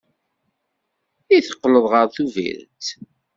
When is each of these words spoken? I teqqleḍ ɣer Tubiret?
I 1.35 1.37
teqqleḍ 1.45 1.85
ɣer 1.93 2.05
Tubiret? 2.15 2.87